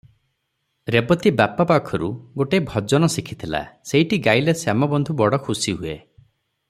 ରେବତୀ 0.93 1.31
ବାପା 1.41 1.65
ପାଖରୁ 1.71 2.09
ଗୋଟିଏ 2.41 2.61
ଭଜନ 2.71 3.11
ଶିଖିଥିଲା 3.17 3.61
ସେଇଟି 3.91 4.21
ଗାଇଲେ 4.29 4.57
ଶ୍ୟାମବନ୍ଧୁ 4.63 5.17
ବଡ଼ 5.21 5.41
ଖୁସି 5.49 5.77
ହୁଏ। 5.83 5.95